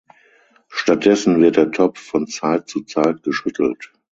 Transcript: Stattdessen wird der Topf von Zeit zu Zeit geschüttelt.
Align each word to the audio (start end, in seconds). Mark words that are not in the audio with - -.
Stattdessen 0.69 1.39
wird 1.43 1.57
der 1.57 1.69
Topf 1.69 1.99
von 1.99 2.25
Zeit 2.25 2.67
zu 2.67 2.81
Zeit 2.81 3.21
geschüttelt. 3.21 3.93